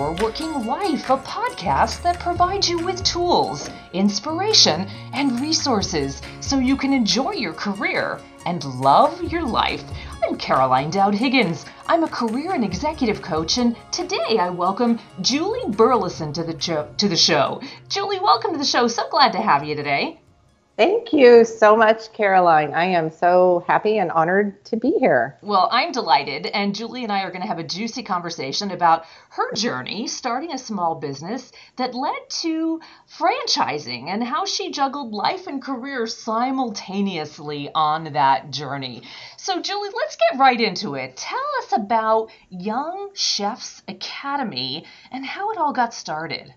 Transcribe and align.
Your 0.00 0.12
Working 0.12 0.64
Life, 0.64 1.10
a 1.10 1.18
podcast 1.18 2.02
that 2.04 2.18
provides 2.18 2.70
you 2.70 2.78
with 2.78 3.04
tools, 3.04 3.68
inspiration, 3.92 4.88
and 5.12 5.38
resources 5.42 6.22
so 6.40 6.58
you 6.58 6.74
can 6.74 6.94
enjoy 6.94 7.32
your 7.32 7.52
career 7.52 8.18
and 8.46 8.64
love 8.80 9.22
your 9.22 9.44
life. 9.44 9.84
I'm 10.24 10.38
Caroline 10.38 10.88
Dowd 10.88 11.14
Higgins. 11.14 11.66
I'm 11.86 12.02
a 12.02 12.08
career 12.08 12.54
and 12.54 12.64
executive 12.64 13.20
coach, 13.20 13.58
and 13.58 13.76
today 13.92 14.38
I 14.40 14.48
welcome 14.48 14.98
Julie 15.20 15.70
Burleson 15.70 16.32
to 16.32 16.44
the, 16.44 16.54
to 16.96 17.06
the 17.06 17.14
show. 17.14 17.60
Julie, 17.90 18.20
welcome 18.20 18.52
to 18.52 18.58
the 18.58 18.64
show. 18.64 18.88
So 18.88 19.06
glad 19.10 19.32
to 19.32 19.38
have 19.42 19.64
you 19.64 19.74
today. 19.74 20.22
Thank 20.80 21.12
you 21.12 21.44
so 21.44 21.76
much, 21.76 22.10
Caroline. 22.14 22.72
I 22.72 22.86
am 22.86 23.10
so 23.10 23.62
happy 23.66 23.98
and 23.98 24.10
honored 24.10 24.64
to 24.64 24.78
be 24.78 24.92
here. 24.92 25.36
Well, 25.42 25.68
I'm 25.70 25.92
delighted, 25.92 26.46
and 26.46 26.74
Julie 26.74 27.02
and 27.02 27.12
I 27.12 27.20
are 27.20 27.30
going 27.30 27.42
to 27.42 27.48
have 27.48 27.58
a 27.58 27.62
juicy 27.62 28.02
conversation 28.02 28.70
about 28.70 29.04
her 29.28 29.52
journey 29.52 30.06
starting 30.06 30.54
a 30.54 30.58
small 30.58 30.94
business 30.94 31.52
that 31.76 31.94
led 31.94 32.30
to 32.40 32.80
franchising 33.14 34.06
and 34.06 34.24
how 34.24 34.46
she 34.46 34.70
juggled 34.70 35.12
life 35.12 35.46
and 35.46 35.62
career 35.62 36.06
simultaneously 36.06 37.68
on 37.74 38.14
that 38.14 38.50
journey. 38.50 39.02
So, 39.36 39.60
Julie, 39.60 39.90
let's 39.94 40.16
get 40.16 40.40
right 40.40 40.58
into 40.58 40.94
it. 40.94 41.14
Tell 41.14 41.38
us 41.58 41.74
about 41.74 42.30
Young 42.48 43.10
Chefs 43.12 43.82
Academy 43.86 44.86
and 45.12 45.26
how 45.26 45.50
it 45.50 45.58
all 45.58 45.74
got 45.74 45.92
started. 45.92 46.54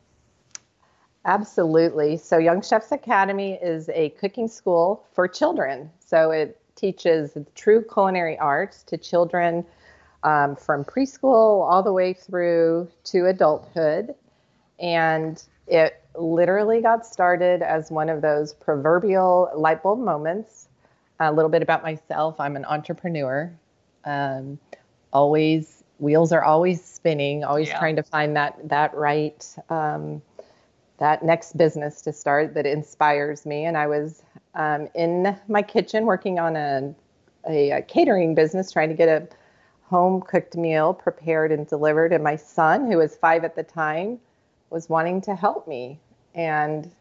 Absolutely. 1.25 2.17
So, 2.17 2.37
Young 2.37 2.61
Chefs 2.61 2.91
Academy 2.91 3.57
is 3.61 3.89
a 3.89 4.09
cooking 4.09 4.47
school 4.47 5.05
for 5.13 5.27
children. 5.27 5.89
So, 5.99 6.31
it 6.31 6.59
teaches 6.75 7.37
true 7.55 7.83
culinary 7.91 8.37
arts 8.39 8.83
to 8.83 8.97
children 8.97 9.65
um, 10.23 10.55
from 10.55 10.83
preschool 10.83 11.69
all 11.69 11.83
the 11.83 11.93
way 11.93 12.13
through 12.13 12.89
to 13.05 13.27
adulthood. 13.27 14.15
And 14.79 15.41
it 15.67 16.01
literally 16.17 16.81
got 16.81 17.05
started 17.05 17.61
as 17.61 17.89
one 17.89 18.09
of 18.09 18.21
those 18.21 18.53
proverbial 18.53 19.51
light 19.55 19.81
bulb 19.83 19.99
moments. 19.99 20.67
A 21.19 21.31
little 21.31 21.49
bit 21.49 21.61
about 21.61 21.83
myself 21.83 22.39
I'm 22.39 22.55
an 22.55 22.65
entrepreneur. 22.65 23.53
Um, 24.03 24.59
always, 25.13 25.83
wheels 25.99 26.31
are 26.31 26.43
always 26.43 26.83
spinning, 26.83 27.43
always 27.43 27.69
yeah. 27.69 27.79
trying 27.79 27.95
to 27.95 28.03
find 28.03 28.35
that, 28.35 28.57
that 28.67 28.93
right. 28.93 29.45
Um, 29.69 30.21
that 30.99 31.23
next 31.23 31.57
business 31.57 32.01
to 32.01 32.13
start 32.13 32.53
that 32.53 32.65
inspires 32.65 33.45
me. 33.45 33.65
And 33.65 33.77
I 33.77 33.87
was 33.87 34.23
um, 34.55 34.87
in 34.93 35.35
my 35.47 35.61
kitchen 35.61 36.05
working 36.05 36.39
on 36.39 36.55
a, 36.55 36.93
a, 37.47 37.71
a, 37.71 37.81
catering 37.81 38.35
business, 38.35 38.71
trying 38.71 38.89
to 38.89 38.95
get 38.95 39.09
a 39.09 39.27
home 39.83 40.21
cooked 40.21 40.55
meal 40.55 40.93
prepared 40.93 41.51
and 41.51 41.67
delivered. 41.67 42.13
And 42.13 42.23
my 42.23 42.35
son, 42.35 42.89
who 42.91 42.97
was 42.97 43.15
five 43.15 43.43
at 43.43 43.55
the 43.55 43.63
time, 43.63 44.19
was 44.69 44.89
wanting 44.89 45.21
to 45.21 45.35
help 45.35 45.67
me. 45.67 45.99
And 46.35 46.91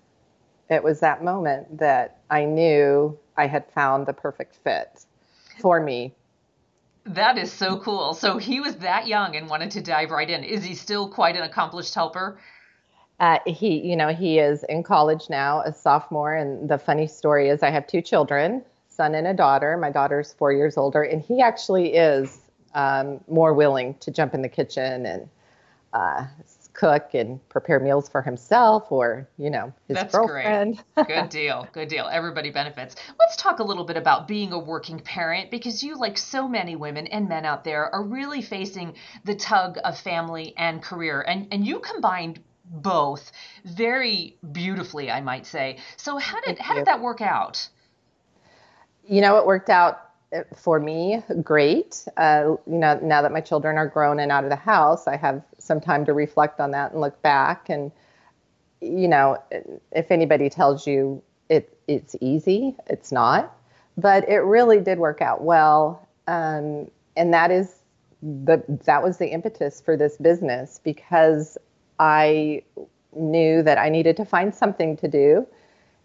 it 0.70 0.82
was 0.82 1.00
that 1.00 1.22
moment 1.22 1.78
that 1.78 2.20
I 2.30 2.44
knew 2.44 3.18
I 3.36 3.46
had 3.46 3.70
found 3.72 4.06
the 4.06 4.12
perfect 4.12 4.56
fit 4.56 5.04
for 5.60 5.80
me. 5.80 6.14
That 7.04 7.36
is 7.36 7.50
so 7.50 7.78
cool. 7.78 8.14
So 8.14 8.38
he 8.38 8.60
was 8.60 8.76
that 8.76 9.06
young 9.06 9.34
and 9.36 9.48
wanted 9.48 9.72
to 9.72 9.80
dive 9.82 10.10
right 10.10 10.28
in. 10.28 10.44
Is 10.44 10.64
he 10.64 10.74
still 10.74 11.08
quite 11.08 11.36
an 11.36 11.42
accomplished 11.42 11.94
helper? 11.94 12.38
Uh, 13.22 13.38
he, 13.46 13.80
you 13.88 13.94
know, 13.94 14.08
he 14.08 14.40
is 14.40 14.64
in 14.64 14.82
college 14.82 15.30
now, 15.30 15.60
a 15.60 15.72
sophomore. 15.72 16.34
And 16.34 16.68
the 16.68 16.76
funny 16.76 17.06
story 17.06 17.50
is, 17.50 17.62
I 17.62 17.70
have 17.70 17.86
two 17.86 18.02
children, 18.02 18.64
son 18.88 19.14
and 19.14 19.28
a 19.28 19.32
daughter. 19.32 19.76
My 19.76 19.90
daughter's 19.90 20.32
four 20.32 20.52
years 20.52 20.76
older, 20.76 21.04
and 21.04 21.22
he 21.22 21.40
actually 21.40 21.94
is 21.94 22.40
um, 22.74 23.20
more 23.28 23.54
willing 23.54 23.94
to 24.00 24.10
jump 24.10 24.34
in 24.34 24.42
the 24.42 24.48
kitchen 24.48 25.06
and 25.06 25.28
uh, 25.92 26.26
cook 26.72 27.14
and 27.14 27.48
prepare 27.48 27.78
meals 27.78 28.08
for 28.08 28.22
himself 28.22 28.90
or 28.90 29.28
you 29.38 29.50
know 29.50 29.72
his 29.86 29.98
That's 29.98 30.12
girlfriend. 30.12 30.82
Great. 30.96 31.06
Good 31.06 31.28
deal. 31.28 31.68
Good 31.70 31.88
deal. 31.88 32.08
Everybody 32.10 32.50
benefits. 32.50 32.96
Let's 33.20 33.36
talk 33.36 33.60
a 33.60 33.62
little 33.62 33.84
bit 33.84 33.96
about 33.96 34.26
being 34.26 34.52
a 34.52 34.58
working 34.58 34.98
parent 34.98 35.48
because 35.48 35.80
you, 35.80 35.96
like 35.96 36.18
so 36.18 36.48
many 36.48 36.74
women 36.74 37.06
and 37.06 37.28
men 37.28 37.44
out 37.44 37.62
there, 37.62 37.94
are 37.94 38.02
really 38.02 38.42
facing 38.42 38.94
the 39.24 39.36
tug 39.36 39.78
of 39.84 39.96
family 39.96 40.54
and 40.56 40.82
career, 40.82 41.20
and 41.20 41.46
and 41.52 41.64
you 41.64 41.78
combined 41.78 42.40
both 42.72 43.30
very 43.64 44.36
beautifully, 44.52 45.10
I 45.10 45.20
might 45.20 45.46
say. 45.46 45.78
So 45.96 46.16
how 46.16 46.40
did 46.40 46.56
Thank 46.56 46.60
how 46.60 46.74
you. 46.74 46.80
did 46.80 46.86
that 46.86 47.00
work 47.00 47.20
out? 47.20 47.68
You 49.06 49.20
know, 49.20 49.36
it 49.36 49.46
worked 49.46 49.68
out 49.68 50.10
uh, 50.34 50.42
for 50.56 50.80
me 50.80 51.22
great. 51.42 52.06
Uh, 52.16 52.56
you 52.66 52.78
know, 52.78 52.98
now 53.02 53.22
that 53.22 53.32
my 53.32 53.40
children 53.40 53.76
are 53.76 53.86
grown 53.86 54.18
and 54.18 54.32
out 54.32 54.44
of 54.44 54.50
the 54.50 54.56
house, 54.56 55.06
I 55.06 55.16
have 55.16 55.42
some 55.58 55.80
time 55.80 56.06
to 56.06 56.14
reflect 56.14 56.60
on 56.60 56.70
that 56.70 56.92
and 56.92 57.00
look 57.00 57.20
back. 57.22 57.68
And 57.68 57.92
you 58.80 59.08
know, 59.08 59.38
if 59.92 60.10
anybody 60.10 60.48
tells 60.48 60.86
you 60.86 61.22
it 61.48 61.78
it's 61.86 62.16
easy, 62.20 62.76
it's 62.88 63.12
not. 63.12 63.54
But 63.98 64.26
it 64.28 64.38
really 64.38 64.80
did 64.80 64.98
work 64.98 65.20
out 65.20 65.42
well, 65.42 66.08
um, 66.26 66.90
and 67.14 67.34
that 67.34 67.50
is 67.50 67.82
the 68.22 68.64
that 68.86 69.02
was 69.02 69.18
the 69.18 69.28
impetus 69.28 69.80
for 69.80 69.96
this 69.96 70.16
business 70.16 70.80
because 70.82 71.58
I 71.98 72.62
knew 73.14 73.62
that 73.62 73.78
I 73.78 73.88
needed 73.88 74.16
to 74.18 74.24
find 74.24 74.54
something 74.54 74.96
to 74.98 75.08
do. 75.08 75.46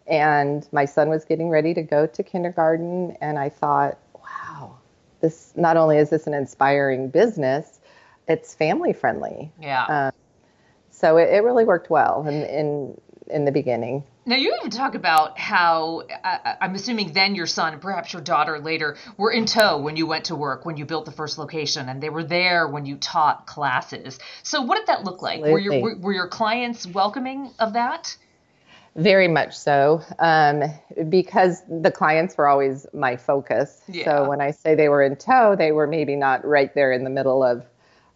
And 0.07 0.67
my 0.71 0.85
son 0.85 1.09
was 1.09 1.25
getting 1.25 1.49
ready 1.49 1.73
to 1.73 1.81
go 1.81 2.07
to 2.07 2.23
kindergarten. 2.23 3.17
And 3.21 3.37
I 3.37 3.49
thought, 3.49 3.97
wow, 4.13 4.77
this 5.21 5.53
not 5.55 5.77
only 5.77 5.97
is 5.97 6.09
this 6.09 6.27
an 6.27 6.33
inspiring 6.33 7.09
business, 7.09 7.79
it's 8.27 8.53
family 8.55 8.93
friendly. 8.93 9.51
Yeah. 9.61 9.85
Um, 9.85 10.11
so 10.89 11.17
it, 11.17 11.29
it, 11.29 11.43
really 11.43 11.65
worked 11.65 11.89
well 11.89 12.25
in, 12.27 12.43
in, 12.43 13.01
in 13.27 13.45
the 13.45 13.51
beginning. 13.51 14.03
Now, 14.27 14.35
you 14.35 14.53
even 14.59 14.71
talk 14.71 14.93
about 14.93 15.39
how 15.39 16.03
uh, 16.21 16.55
I'm 16.59 16.75
assuming 16.75 17.13
then 17.13 17.33
your 17.33 17.47
son 17.47 17.71
and 17.71 17.81
perhaps 17.81 18.11
your 18.11 18.21
daughter 18.21 18.59
later 18.59 18.97
were 19.15 19.31
in 19.31 19.45
tow 19.45 19.77
when 19.77 19.95
you 19.95 20.05
went 20.05 20.25
to 20.25 20.35
work, 20.35 20.65
when 20.65 20.75
you 20.75 20.85
built 20.85 21.05
the 21.05 21.13
first 21.13 21.37
location, 21.37 21.87
and 21.87 22.03
they 22.03 22.09
were 22.09 22.25
there 22.25 22.67
when 22.67 22.85
you 22.85 22.97
taught 22.97 23.47
classes. 23.47 24.19
So, 24.43 24.61
what 24.61 24.77
did 24.77 24.87
that 24.87 25.05
look 25.05 25.21
like? 25.21 25.39
Were 25.39 25.59
your, 25.59 25.81
were, 25.81 25.95
were 25.95 26.13
your 26.13 26.27
clients 26.27 26.85
welcoming 26.85 27.51
of 27.57 27.71
that? 27.73 28.17
Very 28.97 29.29
much 29.29 29.57
so, 29.57 30.01
um, 30.19 30.63
because 31.07 31.63
the 31.69 31.91
clients 31.91 32.37
were 32.37 32.49
always 32.49 32.85
my 32.93 33.15
focus. 33.15 33.81
Yeah. 33.87 34.03
So, 34.03 34.27
when 34.27 34.41
I 34.41 34.51
say 34.51 34.75
they 34.75 34.89
were 34.89 35.03
in 35.03 35.15
tow, 35.15 35.55
they 35.55 35.71
were 35.71 35.87
maybe 35.87 36.17
not 36.17 36.45
right 36.45 36.73
there 36.75 36.91
in 36.91 37.05
the 37.05 37.09
middle 37.09 37.45
of, 37.45 37.63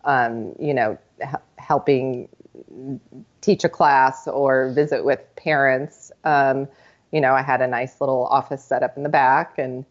um, 0.03 0.55
you 0.59 0.73
know, 0.73 0.97
h- 1.21 1.35
helping 1.57 2.27
teach 3.41 3.63
a 3.63 3.69
class 3.69 4.27
or 4.27 4.71
visit 4.73 5.05
with 5.05 5.19
parents. 5.35 6.11
Um, 6.23 6.67
you 7.11 7.21
know, 7.21 7.33
I 7.33 7.41
had 7.41 7.61
a 7.61 7.67
nice 7.67 7.99
little 7.99 8.25
office 8.27 8.63
set 8.63 8.83
up 8.83 8.97
in 8.97 9.03
the 9.03 9.09
back 9.09 9.57
and, 9.57 9.85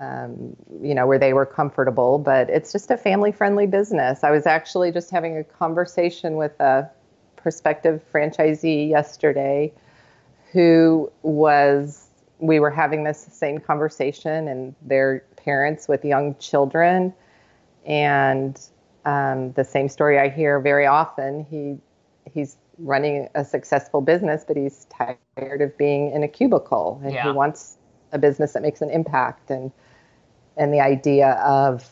um, 0.00 0.56
you 0.80 0.94
know, 0.94 1.06
where 1.06 1.18
they 1.18 1.32
were 1.32 1.46
comfortable, 1.46 2.18
but 2.18 2.50
it's 2.50 2.72
just 2.72 2.90
a 2.90 2.96
family 2.96 3.32
friendly 3.32 3.66
business. 3.66 4.24
I 4.24 4.30
was 4.30 4.46
actually 4.46 4.92
just 4.92 5.10
having 5.10 5.36
a 5.36 5.44
conversation 5.44 6.36
with 6.36 6.58
a 6.60 6.90
prospective 7.36 8.02
franchisee 8.12 8.88
yesterday 8.88 9.72
who 10.52 11.10
was, 11.22 12.08
we 12.38 12.60
were 12.60 12.70
having 12.70 13.04
this 13.04 13.28
same 13.32 13.58
conversation 13.58 14.48
and 14.48 14.74
their 14.82 15.24
parents 15.36 15.88
with 15.88 16.04
young 16.04 16.36
children. 16.36 17.12
And 17.86 18.60
um, 19.04 19.52
the 19.52 19.64
same 19.64 19.88
story 19.88 20.18
I 20.18 20.28
hear 20.28 20.60
very 20.60 20.86
often. 20.86 21.44
He 21.50 21.78
he's 22.30 22.56
running 22.78 23.28
a 23.34 23.44
successful 23.44 24.00
business, 24.00 24.44
but 24.46 24.56
he's 24.56 24.86
tired 24.86 25.62
of 25.62 25.76
being 25.76 26.10
in 26.12 26.22
a 26.22 26.28
cubicle 26.28 27.00
and 27.04 27.12
yeah. 27.12 27.24
he 27.24 27.30
wants 27.30 27.76
a 28.12 28.18
business 28.18 28.52
that 28.52 28.62
makes 28.62 28.80
an 28.80 28.90
impact 28.90 29.50
and 29.50 29.72
and 30.56 30.72
the 30.72 30.80
idea 30.80 31.30
of 31.44 31.88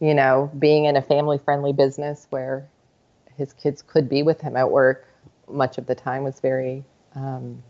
you 0.00 0.14
know 0.14 0.50
being 0.58 0.84
in 0.84 0.96
a 0.96 1.02
family 1.02 1.38
friendly 1.38 1.72
business 1.72 2.26
where 2.28 2.68
his 3.36 3.52
kids 3.54 3.82
could 3.82 4.08
be 4.08 4.22
with 4.22 4.40
him 4.40 4.56
at 4.56 4.70
work 4.70 5.08
much 5.48 5.78
of 5.78 5.86
the 5.86 5.94
time 5.94 6.22
was 6.22 6.40
very 6.40 6.84
um, 7.14 7.62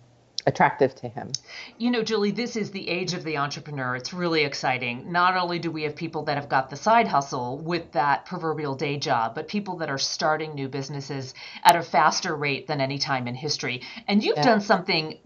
attractive 0.46 0.94
to 0.94 1.08
him. 1.08 1.32
You 1.76 1.90
know, 1.90 2.02
Julie, 2.02 2.30
this 2.30 2.56
is 2.56 2.70
the 2.70 2.88
age 2.88 3.14
of 3.14 3.24
the 3.24 3.36
entrepreneur. 3.36 3.96
It's 3.96 4.12
really 4.12 4.44
exciting. 4.44 5.10
Not 5.10 5.36
only 5.36 5.58
do 5.58 5.70
we 5.70 5.82
have 5.82 5.96
people 5.96 6.22
that 6.24 6.36
have 6.36 6.48
got 6.48 6.70
the 6.70 6.76
side 6.76 7.08
hustle 7.08 7.58
with 7.58 7.92
that 7.92 8.26
proverbial 8.26 8.76
day 8.76 8.96
job, 8.96 9.34
but 9.34 9.48
people 9.48 9.78
that 9.78 9.90
are 9.90 9.98
starting 9.98 10.54
new 10.54 10.68
businesses 10.68 11.34
at 11.64 11.74
a 11.74 11.82
faster 11.82 12.34
rate 12.34 12.68
than 12.68 12.80
any 12.80 12.98
time 12.98 13.26
in 13.26 13.34
history. 13.34 13.82
And 14.06 14.22
you've 14.22 14.36
yeah. 14.36 14.44
done 14.44 14.60
something 14.60 15.18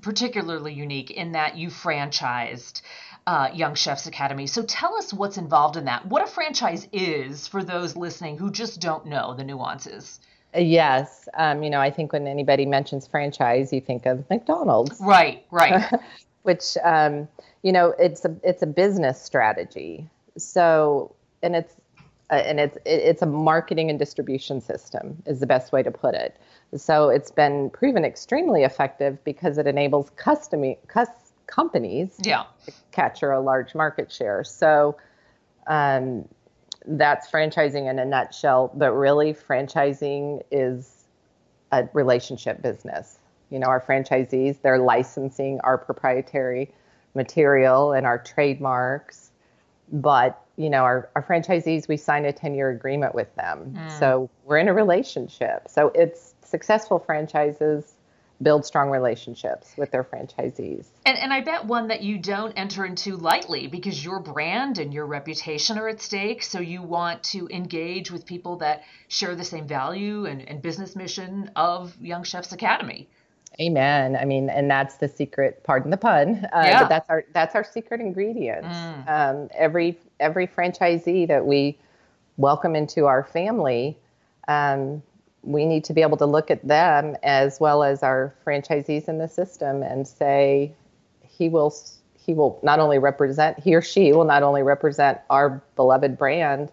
particularly 0.00 0.72
unique 0.72 1.10
in 1.10 1.32
that 1.32 1.56
you 1.56 1.68
franchised. 1.68 2.80
Uh, 3.26 3.48
Young 3.54 3.74
Chefs 3.74 4.06
Academy. 4.06 4.46
So 4.46 4.62
tell 4.64 4.96
us 4.96 5.10
what's 5.10 5.38
involved 5.38 5.78
in 5.78 5.86
that. 5.86 6.04
What 6.04 6.22
a 6.22 6.26
franchise 6.26 6.86
is 6.92 7.48
for 7.48 7.64
those 7.64 7.96
listening 7.96 8.36
who 8.36 8.50
just 8.50 8.82
don't 8.82 9.06
know 9.06 9.32
the 9.32 9.44
nuances. 9.44 10.20
Yes. 10.56 11.28
Um, 11.34 11.62
you 11.62 11.70
know, 11.70 11.80
I 11.80 11.90
think 11.90 12.12
when 12.12 12.26
anybody 12.26 12.66
mentions 12.66 13.06
franchise, 13.06 13.72
you 13.72 13.80
think 13.80 14.06
of 14.06 14.28
McDonald's. 14.30 14.98
Right, 15.00 15.44
right. 15.50 15.90
Which, 16.42 16.76
um, 16.84 17.28
you 17.62 17.72
know, 17.72 17.94
it's 17.98 18.24
a, 18.24 18.36
it's 18.42 18.62
a 18.62 18.66
business 18.66 19.20
strategy. 19.20 20.08
So, 20.36 21.14
and 21.42 21.56
it's 21.56 21.74
uh, 22.30 22.36
and 22.36 22.58
it's 22.58 22.78
it's 22.86 23.22
a 23.22 23.26
marketing 23.26 23.90
and 23.90 23.98
distribution 23.98 24.60
system 24.60 25.22
is 25.26 25.40
the 25.40 25.46
best 25.46 25.72
way 25.72 25.82
to 25.82 25.90
put 25.90 26.14
it. 26.14 26.36
So 26.74 27.10
it's 27.10 27.30
been 27.30 27.70
proven 27.70 28.04
extremely 28.04 28.64
effective 28.64 29.22
because 29.24 29.58
it 29.58 29.66
enables 29.66 30.10
custom 30.16 30.74
cus- 30.88 31.32
companies 31.46 32.16
yeah. 32.22 32.44
to 32.64 32.72
capture 32.92 33.30
a 33.30 33.40
large 33.40 33.74
market 33.74 34.10
share. 34.10 34.42
So 34.42 34.96
um, 35.66 36.26
that's 36.86 37.30
franchising 37.30 37.88
in 37.90 37.98
a 37.98 38.04
nutshell. 38.04 38.70
But 38.74 38.92
really, 38.92 39.32
franchising 39.34 40.42
is 40.50 41.04
a 41.72 41.88
relationship 41.92 42.62
business. 42.62 43.18
You 43.50 43.58
know, 43.58 43.66
our 43.66 43.80
franchisees 43.80 44.60
they're 44.62 44.78
licensing 44.78 45.60
our 45.60 45.78
proprietary 45.78 46.70
material 47.14 47.92
and 47.92 48.06
our 48.06 48.18
trademarks, 48.18 49.30
but 49.92 50.40
you 50.56 50.70
know, 50.70 50.82
our, 50.82 51.08
our 51.16 51.22
franchisees, 51.22 51.88
we 51.88 51.96
sign 51.96 52.24
a 52.24 52.32
10 52.32 52.54
year 52.54 52.70
agreement 52.70 53.14
with 53.14 53.34
them. 53.34 53.74
Mm. 53.76 53.98
So 53.98 54.30
we're 54.44 54.58
in 54.58 54.68
a 54.68 54.74
relationship. 54.74 55.68
So 55.68 55.90
it's 55.94 56.34
successful 56.44 56.98
franchises 56.98 57.94
build 58.42 58.66
strong 58.66 58.90
relationships 58.90 59.72
with 59.76 59.90
their 59.90 60.04
franchisees. 60.04 60.86
And, 61.06 61.16
and 61.16 61.32
I 61.32 61.40
bet 61.40 61.64
one 61.64 61.88
that 61.88 62.02
you 62.02 62.18
don't 62.18 62.52
enter 62.52 62.84
into 62.84 63.16
lightly 63.16 63.66
because 63.68 64.04
your 64.04 64.20
brand 64.20 64.78
and 64.78 64.92
your 64.92 65.06
reputation 65.06 65.78
are 65.78 65.88
at 65.88 66.00
stake. 66.00 66.42
So 66.42 66.60
you 66.60 66.82
want 66.82 67.22
to 67.24 67.48
engage 67.48 68.10
with 68.10 68.26
people 68.26 68.56
that 68.56 68.82
share 69.08 69.34
the 69.34 69.44
same 69.44 69.66
value 69.66 70.26
and, 70.26 70.46
and 70.48 70.60
business 70.60 70.96
mission 70.96 71.50
of 71.56 71.96
Young 72.00 72.24
Chefs 72.24 72.52
Academy. 72.52 73.08
Amen. 73.60 74.16
I 74.16 74.24
mean, 74.24 74.50
and 74.50 74.68
that's 74.68 74.96
the 74.96 75.06
secret. 75.06 75.62
Pardon 75.62 75.90
the 75.90 75.96
pun. 75.96 76.46
Uh, 76.52 76.62
yeah. 76.64 76.80
But 76.80 76.88
that's 76.88 77.10
our 77.10 77.24
that's 77.32 77.54
our 77.54 77.64
secret 77.64 78.00
ingredient. 78.00 78.64
Mm. 78.64 79.08
Um, 79.08 79.48
every 79.54 79.98
every 80.18 80.48
franchisee 80.48 81.28
that 81.28 81.46
we 81.46 81.78
welcome 82.36 82.74
into 82.74 83.06
our 83.06 83.22
family, 83.22 83.96
um, 84.48 85.02
we 85.44 85.66
need 85.66 85.84
to 85.84 85.92
be 85.92 86.02
able 86.02 86.16
to 86.16 86.26
look 86.26 86.50
at 86.50 86.66
them 86.66 87.16
as 87.22 87.60
well 87.60 87.82
as 87.82 88.02
our 88.02 88.34
franchisees 88.46 89.08
in 89.08 89.18
the 89.18 89.28
system 89.28 89.82
and 89.82 90.06
say, 90.06 90.72
he 91.22 91.48
will 91.48 91.74
he 92.16 92.32
will 92.32 92.58
not 92.62 92.80
only 92.80 92.98
represent 92.98 93.58
he 93.58 93.74
or 93.74 93.82
she 93.82 94.12
will 94.12 94.24
not 94.24 94.42
only 94.42 94.62
represent 94.62 95.18
our 95.28 95.62
beloved 95.76 96.16
brand 96.16 96.72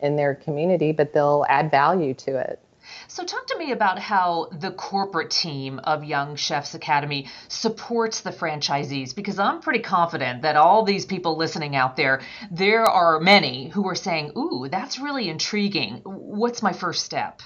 in 0.00 0.16
their 0.16 0.34
community, 0.34 0.92
but 0.92 1.12
they'll 1.12 1.44
add 1.48 1.70
value 1.70 2.14
to 2.14 2.36
it. 2.36 2.60
So, 3.06 3.24
talk 3.24 3.46
to 3.46 3.58
me 3.58 3.70
about 3.70 4.00
how 4.00 4.48
the 4.52 4.72
corporate 4.72 5.30
team 5.30 5.78
of 5.78 6.02
Young 6.02 6.34
Chefs 6.34 6.74
Academy 6.74 7.28
supports 7.46 8.20
the 8.20 8.32
franchisees, 8.32 9.14
because 9.14 9.38
I'm 9.38 9.60
pretty 9.60 9.78
confident 9.78 10.42
that 10.42 10.56
all 10.56 10.82
these 10.82 11.06
people 11.06 11.36
listening 11.36 11.76
out 11.76 11.96
there, 11.96 12.22
there 12.50 12.84
are 12.84 13.20
many 13.20 13.68
who 13.68 13.88
are 13.88 13.94
saying, 13.94 14.32
Ooh, 14.36 14.68
that's 14.68 14.98
really 14.98 15.28
intriguing. 15.28 16.00
What's 16.04 16.62
my 16.62 16.72
first 16.72 17.04
step? 17.04 17.40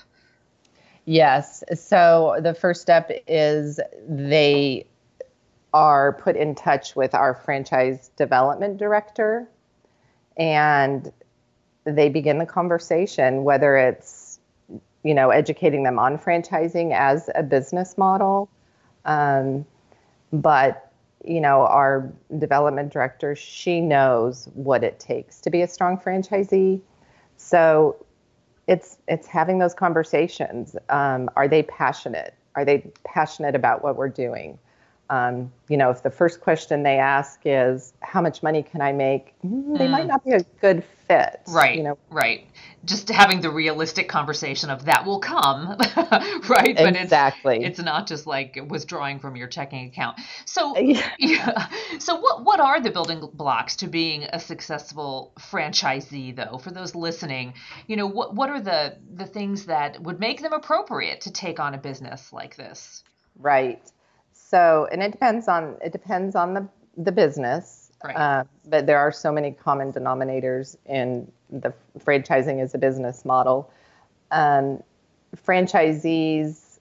Yes. 1.07 1.65
So, 1.75 2.39
the 2.43 2.53
first 2.53 2.83
step 2.83 3.11
is 3.27 3.81
they 4.09 4.87
are 5.73 6.13
put 6.13 6.37
in 6.37 6.55
touch 6.55 6.95
with 6.95 7.15
our 7.15 7.35
franchise 7.35 8.11
development 8.17 8.77
director 8.79 9.49
and 10.37 11.11
they 11.85 12.09
begin 12.09 12.39
the 12.39 12.47
conversation, 12.47 13.45
whether 13.45 13.77
it's 13.77 14.27
you 15.07 15.15
know, 15.15 15.31
educating 15.31 15.85
them 15.85 16.01
on 16.01 16.19
franchising 16.19 16.93
as 16.93 17.31
a 17.37 17.43
business 17.45 17.97
model. 17.97 18.49
Um, 19.05 19.65
but, 20.33 20.91
you 21.25 21.41
know, 21.41 21.61
our 21.61 22.13
development 22.39 22.93
director, 22.93 23.37
she 23.37 23.81
knows 23.81 24.49
what 24.55 24.83
it 24.83 24.99
takes 24.99 25.41
to 25.43 25.51
be 25.51 25.63
a 25.63 25.69
strong 25.69 25.97
franchisee. 25.97 26.81
So 27.37 28.05
it's 28.67 28.99
it's 29.09 29.27
having 29.27 29.59
those 29.59 29.75
conversations. 29.75 30.77
Um, 30.89 31.31
are 31.37 31.49
they 31.49 31.63
passionate? 31.65 32.35
Are 32.55 32.65
they 32.65 32.91
passionate 33.05 33.55
about 33.55 33.83
what 33.83 33.97
we're 33.97 34.09
doing? 34.09 34.59
Um, 35.09 35.53
you 35.69 35.77
know, 35.77 35.91
if 35.91 36.03
the 36.03 36.11
first 36.11 36.41
question 36.41 36.83
they 36.83 36.99
ask 36.99 37.41
is, 37.45 37.93
"How 38.01 38.21
much 38.21 38.43
money 38.43 38.63
can 38.63 38.81
I 38.81 38.93
make?" 38.93 39.35
Mm, 39.45 39.79
they 39.79 39.89
might 39.89 40.07
not 40.07 40.25
be 40.25 40.33
a 40.33 40.41
good 40.61 40.85
fit. 41.07 41.41
Right. 41.49 41.77
You 41.77 41.83
know, 41.85 41.99
right. 42.11 42.47
Just 42.85 43.09
having 43.09 43.41
the 43.41 43.51
realistic 43.51 44.09
conversation 44.09 44.71
of 44.71 44.85
that 44.85 45.05
will 45.05 45.21
come, 45.21 45.77
right? 46.49 46.77
But 46.77 46.97
exactly. 46.97 47.59
It's, 47.59 47.79
it's 47.79 47.85
not 47.85 48.07
just 48.07 48.27
like 48.27 48.59
withdrawing 48.69 49.19
from 49.19 49.37
your 49.37 49.49
checking 49.49 49.87
account. 49.87 50.19
So, 50.45 50.77
yeah. 50.79 51.11
yeah. 51.19 51.69
So, 51.99 52.17
what 52.17 52.45
what 52.45 52.61
are 52.61 52.81
the 52.81 52.91
building 52.91 53.29
blocks 53.33 53.77
to 53.77 53.89
being 53.89 54.25
a 54.25 54.41
successful 54.41 55.33
franchisee, 55.39 56.35
though? 56.35 56.59
For 56.59 56.71
those 56.71 56.95
listening, 56.95 57.55
you 57.87 57.97
know, 57.97 58.07
what 58.07 58.35
what 58.35 58.51
are 58.51 58.61
the 58.61 58.97
the 59.15 59.27
things 59.27 59.67
that 59.67 60.03
would 60.03 60.21
make 60.21 60.43
them 60.43 60.53
appropriate 60.53 61.23
to 61.23 61.33
take 61.33 61.61
on 61.61 61.75
a 61.75 61.79
business 61.79 62.33
like 62.33 62.57
this? 62.57 63.05
Right. 63.39 63.83
So, 64.49 64.87
and 64.93 65.03
it 65.03 65.13
depends 65.13 65.49
on 65.49 65.77
it 65.83 65.93
depends 65.93 66.37
on 66.37 66.55
the 66.55 66.69
the 66.97 67.13
business. 67.13 67.91
Right. 68.05 68.17
Uh, 68.17 68.45
but 68.67 68.87
there 68.87 68.99
are 68.99 69.11
so 69.11 69.33
many 69.33 69.53
common 69.53 69.93
denominators 69.93 70.77
in 70.87 71.31
the 71.51 71.73
franchising 71.99 72.63
as 72.63 72.75
a 72.75 72.79
business 72.79 73.25
model. 73.25 73.71
Um, 74.31 74.83
franchisees 75.35 76.79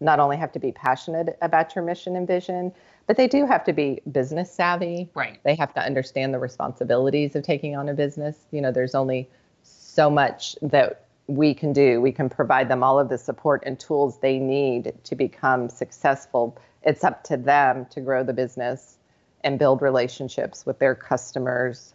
not 0.00 0.20
only 0.20 0.36
have 0.36 0.52
to 0.52 0.58
be 0.58 0.72
passionate 0.72 1.38
about 1.40 1.74
your 1.74 1.84
mission 1.84 2.16
and 2.16 2.26
vision, 2.26 2.72
but 3.06 3.16
they 3.16 3.28
do 3.28 3.46
have 3.46 3.64
to 3.64 3.72
be 3.72 4.00
business 4.12 4.52
savvy. 4.52 5.08
Right. 5.14 5.40
They 5.44 5.54
have 5.54 5.72
to 5.74 5.80
understand 5.80 6.34
the 6.34 6.38
responsibilities 6.38 7.34
of 7.36 7.44
taking 7.44 7.76
on 7.76 7.88
a 7.88 7.94
business. 7.94 8.36
You 8.50 8.60
know, 8.60 8.72
there's 8.72 8.94
only 8.94 9.28
so 9.62 10.10
much 10.10 10.56
that 10.60 11.05
we 11.26 11.54
can 11.54 11.72
do. 11.72 12.00
We 12.00 12.12
can 12.12 12.28
provide 12.28 12.68
them 12.68 12.82
all 12.82 12.98
of 12.98 13.08
the 13.08 13.18
support 13.18 13.62
and 13.66 13.78
tools 13.78 14.18
they 14.18 14.38
need 14.38 14.94
to 15.04 15.14
become 15.16 15.68
successful. 15.68 16.56
It's 16.82 17.02
up 17.02 17.24
to 17.24 17.36
them 17.36 17.86
to 17.90 18.00
grow 18.00 18.22
the 18.22 18.32
business 18.32 18.98
and 19.42 19.58
build 19.58 19.82
relationships 19.82 20.64
with 20.64 20.78
their 20.78 20.94
customers 20.94 21.94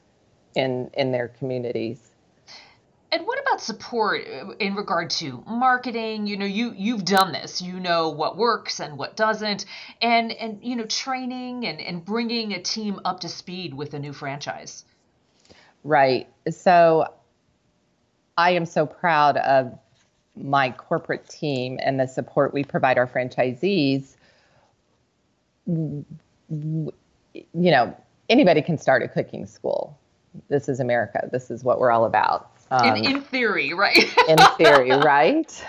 in 0.55 0.89
in 0.93 1.11
their 1.11 1.29
communities. 1.29 2.11
And 3.13 3.27
what 3.27 3.39
about 3.41 3.59
support 3.59 4.25
in 4.59 4.73
regard 4.73 5.09
to 5.11 5.43
marketing? 5.45 6.27
You 6.27 6.37
know, 6.37 6.45
you 6.45 6.73
you've 6.75 7.03
done 7.03 7.33
this. 7.33 7.61
You 7.61 7.79
know 7.79 8.09
what 8.09 8.37
works 8.37 8.79
and 8.79 8.97
what 8.97 9.17
doesn't, 9.17 9.65
and 10.01 10.31
and 10.31 10.59
you 10.61 10.75
know 10.77 10.85
training 10.85 11.65
and 11.65 11.81
and 11.81 12.03
bringing 12.03 12.53
a 12.53 12.61
team 12.61 13.01
up 13.03 13.21
to 13.21 13.29
speed 13.29 13.73
with 13.73 13.93
a 13.93 13.99
new 13.99 14.13
franchise. 14.13 14.85
Right. 15.83 16.27
So 16.49 17.13
I 18.37 18.51
am 18.51 18.65
so 18.65 18.85
proud 18.85 19.37
of 19.37 19.77
my 20.35 20.71
corporate 20.71 21.27
team 21.27 21.79
and 21.81 21.99
the 21.99 22.07
support 22.07 22.53
we 22.53 22.63
provide 22.63 22.97
our 22.97 23.07
franchisees. 23.07 24.15
You 25.67 26.05
know, 27.53 27.97
anybody 28.29 28.61
can 28.61 28.77
start 28.77 29.03
a 29.03 29.07
cooking 29.07 29.45
school. 29.45 29.97
This 30.47 30.69
is 30.69 30.79
America. 30.79 31.29
This 31.31 31.51
is 31.51 31.63
what 31.63 31.79
we're 31.79 31.91
all 31.91 32.05
about. 32.05 32.51
Um, 32.71 32.95
in, 32.95 33.05
in, 33.05 33.21
theory, 33.21 33.73
right? 33.73 34.05
in 34.29 34.37
theory, 34.57 34.91
right? 35.03 35.63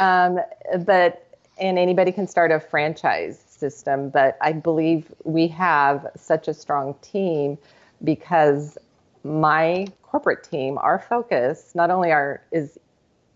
Um, 0.00 0.40
but 0.84 1.22
and 1.58 1.78
anybody 1.78 2.12
can 2.12 2.26
start 2.26 2.50
a 2.50 2.60
franchise 2.60 3.38
system. 3.38 4.10
But 4.10 4.36
I 4.40 4.52
believe 4.52 5.12
we 5.24 5.48
have 5.48 6.06
such 6.16 6.48
a 6.48 6.54
strong 6.54 6.94
team 7.00 7.56
because 8.04 8.76
my 9.26 9.86
corporate 10.02 10.44
team, 10.44 10.78
our 10.78 10.98
focus 10.98 11.72
not 11.74 11.90
only 11.90 12.12
are 12.12 12.42
is 12.52 12.78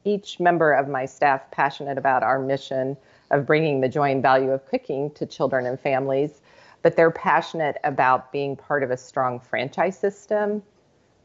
each 0.04 0.40
member 0.40 0.72
of 0.72 0.88
my 0.88 1.04
staff 1.04 1.50
passionate 1.50 1.98
about 1.98 2.22
our 2.22 2.38
mission 2.38 2.96
of 3.30 3.46
bringing 3.46 3.80
the 3.80 3.88
joy 3.88 4.10
and 4.10 4.22
value 4.22 4.50
of 4.50 4.64
cooking 4.66 5.10
to 5.12 5.26
children 5.26 5.66
and 5.66 5.78
families, 5.78 6.40
but 6.82 6.96
they're 6.96 7.10
passionate 7.10 7.76
about 7.84 8.32
being 8.32 8.56
part 8.56 8.82
of 8.82 8.90
a 8.90 8.96
strong 8.96 9.38
franchise 9.38 9.98
system 9.98 10.62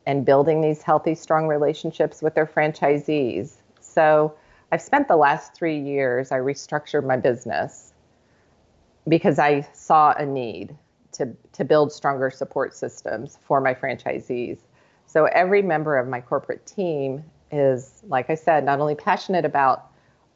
and 0.06 0.26
building 0.26 0.62
these 0.62 0.82
healthy, 0.82 1.16
strong 1.16 1.48
relationships 1.48 2.22
with 2.22 2.36
their 2.36 2.46
franchisees. 2.46 3.54
So 3.80 4.36
I've 4.72 4.82
spent 4.82 5.08
the 5.08 5.16
last 5.16 5.56
three 5.56 5.80
years, 5.80 6.32
I 6.32 6.40
restructured 6.40 7.06
my 7.06 7.18
business 7.18 7.94
because 9.08 9.40
I 9.40 9.68
saw 9.74 10.14
a 10.14 10.26
need 10.26 10.76
to, 11.18 11.36
to 11.54 11.64
build 11.64 11.92
stronger 11.92 12.30
support 12.30 12.74
systems 12.74 13.38
for 13.42 13.62
my 13.62 13.74
franchisees. 13.74 14.60
So 15.06 15.26
every 15.26 15.62
member 15.62 15.98
of 15.98 16.08
my 16.08 16.22
corporate 16.22 16.66
team 16.66 17.24
is, 17.52 18.04
like 18.08 18.30
I 18.30 18.36
said, 18.36 18.66
not 18.66 18.80
only 18.80 18.96
passionate 18.96 19.46
about 19.46 19.92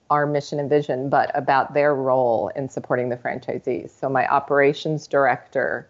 our 0.09 0.25
mission 0.25 0.59
and 0.59 0.69
vision, 0.69 1.09
but 1.09 1.31
about 1.35 1.73
their 1.73 1.93
role 1.93 2.51
in 2.55 2.69
supporting 2.69 3.09
the 3.09 3.17
franchisees. 3.17 3.91
So 3.91 4.09
my 4.09 4.27
operations 4.27 5.07
director, 5.07 5.87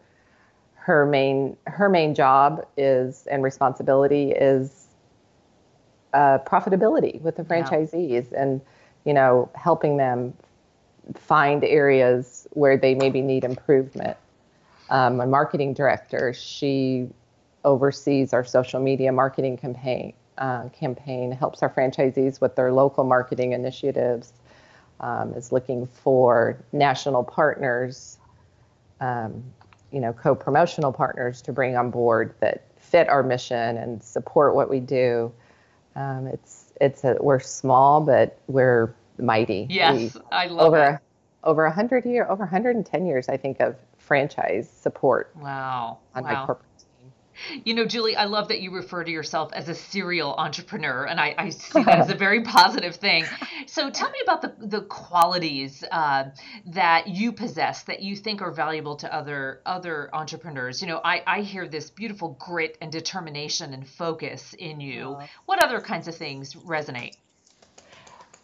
her 0.76 1.06
main 1.06 1.56
her 1.68 1.88
main 1.88 2.16
job 2.16 2.66
is 2.76 3.28
and 3.28 3.44
responsibility 3.44 4.32
is 4.32 4.88
uh, 6.14 6.40
profitability 6.40 7.22
with 7.22 7.36
the 7.36 7.44
franchisees, 7.44 8.32
yeah. 8.32 8.42
and 8.42 8.62
you 9.06 9.14
know 9.14 9.50
helping 9.56 9.98
them 9.98 10.34
find 11.16 11.64
areas 11.64 12.48
where 12.52 12.78
they 12.78 12.96
maybe 12.96 13.22
need 13.22 13.44
improvement. 13.44 14.18
Um, 14.90 15.18
my 15.18 15.26
marketing 15.26 15.74
director, 15.74 16.34
she 16.34 17.08
oversees 17.64 18.34
our 18.34 18.44
social 18.44 18.80
media 18.80 19.12
marketing 19.12 19.58
campaign 19.58 20.14
uh, 20.40 20.70
campaign 20.70 21.32
helps 21.32 21.62
our 21.62 21.70
franchisees 21.70 22.42
with 22.42 22.56
their 22.56 22.72
local 22.72 23.04
marketing 23.04 23.52
initiatives, 23.52 24.34
um, 25.02 25.34
is 25.34 25.52
looking 25.52 25.86
for 25.86 26.58
national 26.72 27.24
partners, 27.24 28.18
um, 29.02 29.44
you 29.92 30.00
know, 30.00 30.14
co-promotional 30.14 30.94
partners 30.94 31.42
to 31.42 31.52
bring 31.52 31.76
on 31.76 31.92
board 31.92 32.34
that 32.40 32.64
fit 32.78 33.10
our 33.10 33.22
mission 33.22 33.78
and 33.78 34.02
support 34.02 34.56
what 34.56 34.70
we 34.70 34.80
do. 34.80 35.32
Um, 35.96 36.28
it's 36.28 36.72
it's 36.80 37.04
a, 37.04 37.18
we're 37.20 37.40
small, 37.40 38.00
but 38.00 38.40
we're 38.48 38.94
mighty. 39.18 39.68
Yes, 39.70 40.16
we, 40.16 40.22
I 40.32 40.48
love 40.48 40.68
over 40.68 40.90
it. 40.92 41.00
over 41.44 41.66
a 41.66 41.72
hundred 41.72 42.06
year, 42.06 42.26
over 42.30 42.44
110 42.44 43.06
years, 43.06 43.28
I 43.28 43.36
think, 43.36 43.60
of 43.60 43.76
franchise 44.10 44.70
support. 44.70 45.32
Wow. 45.38 46.00
On 46.16 46.24
wow. 46.24 46.30
my 46.30 46.46
corporate 46.46 46.70
you 47.66 47.74
know, 47.74 47.86
Julie, 47.86 48.16
I 48.16 48.26
love 48.26 48.50
that 48.50 48.62
you 48.62 48.72
refer 48.72 49.04
to 49.04 49.12
yourself 49.12 49.52
as 49.54 49.70
a 49.70 49.76
serial 49.76 50.34
entrepreneur, 50.34 51.06
and 51.06 51.20
I, 51.20 51.36
I 51.38 51.50
see 51.50 51.84
that 51.84 52.00
as 52.00 52.10
a 52.10 52.16
very 52.16 52.42
positive 52.58 52.96
thing. 52.96 53.26
So, 53.66 53.90
tell 53.90 54.10
me 54.10 54.20
about 54.24 54.42
the 54.42 54.54
the 54.60 54.82
qualities 54.82 55.84
uh, 55.92 56.26
that 56.68 57.08
you 57.08 57.32
possess 57.32 57.84
that 57.84 58.02
you 58.02 58.16
think 58.16 58.42
are 58.42 58.52
valuable 58.52 58.96
to 58.98 59.14
other 59.14 59.62
other 59.66 60.10
entrepreneurs. 60.14 60.82
You 60.82 60.88
know, 60.88 61.02
I, 61.04 61.24
I 61.26 61.42
hear 61.42 61.68
this 61.68 61.90
beautiful 61.90 62.36
grit 62.40 62.78
and 62.82 62.92
determination 62.92 63.74
and 63.74 63.88
focus 63.88 64.54
in 64.58 64.82
you. 64.82 65.18
What 65.46 65.64
other 65.64 65.80
kinds 65.82 66.08
of 66.08 66.16
things 66.16 66.56
resonate? 66.56 67.16